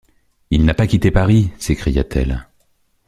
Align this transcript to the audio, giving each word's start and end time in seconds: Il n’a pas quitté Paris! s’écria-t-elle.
Il 0.49 0.65
n’a 0.65 0.73
pas 0.73 0.87
quitté 0.87 1.11
Paris! 1.11 1.51
s’écria-t-elle. 1.59 2.47